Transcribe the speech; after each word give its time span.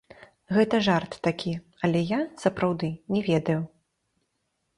Гэта 0.55 0.77
жарт 0.87 1.17
такі, 1.27 1.53
але 1.89 1.99
я, 2.17 2.23
сапраўды, 2.45 2.89
не 3.17 3.21
ведаю. 3.33 3.61